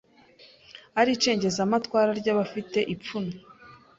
[0.99, 3.35] ari icengezamatwara ry’abafite ipfunwe